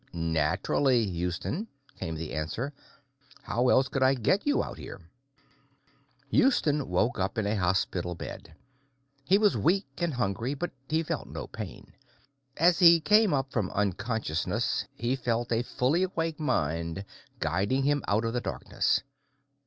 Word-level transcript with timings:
"Naturally, 0.13 1.07
Houston," 1.11 1.67
came 1.95 2.15
the 2.15 2.33
answer. 2.33 2.73
"How 3.43 3.69
else 3.69 3.87
could 3.87 4.01
I 4.01 4.15
get 4.15 4.47
you 4.47 4.63
out 4.63 4.79
here?" 4.79 4.99
Houston 6.29 6.89
woke 6.89 7.19
up 7.19 7.37
in 7.37 7.45
a 7.45 7.55
hospital 7.55 8.15
bed. 8.15 8.51
He 9.23 9.37
was 9.37 9.55
weak 9.55 9.85
and 9.99 10.11
hungry, 10.15 10.55
but 10.55 10.71
he 10.89 11.03
felt 11.03 11.27
no 11.27 11.45
pain. 11.45 11.93
As 12.57 12.79
he 12.79 12.99
came 12.99 13.31
up 13.31 13.51
from 13.51 13.69
unconsciousness, 13.69 14.85
he 14.95 15.15
felt 15.15 15.51
a 15.51 15.61
fully 15.61 16.01
awake 16.01 16.39
mind 16.39 17.05
guiding 17.39 17.83
him 17.83 18.03
out 18.07 18.25
of 18.25 18.33
the 18.33 18.41
darkness. 18.41 19.03